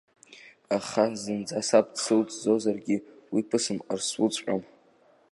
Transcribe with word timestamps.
Аха 0.77 1.05
зынӡа 1.21 1.59
саб 1.67 1.85
дсылҵӡозаргьы, 1.93 2.97
уи 3.33 3.41
ԥысымҟар 3.49 3.99
суҵәҟьом. 4.07 4.63